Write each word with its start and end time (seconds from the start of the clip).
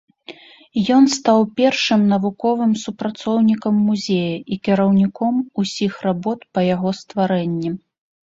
Ён 0.95 1.03
стаў 1.15 1.39
першым 1.59 2.05
навуковым 2.13 2.71
супрацоўнікам 2.83 3.75
музея 3.91 4.35
і 4.55 4.59
кіраўніком 4.67 5.35
ўсіх 5.65 5.93
работ 6.07 6.39
па 6.59 6.67
яго 6.75 6.89
стварэнні. 7.01 7.69